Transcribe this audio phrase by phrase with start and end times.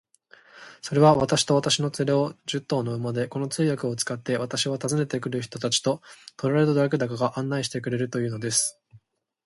[0.81, 6.01] それは、私と私の連れを、十頭の馬で、この通訳を使って、私は訪ねて来る人たちと
[6.37, 8.81] トラルドラグダカまで案内してくれるというのです。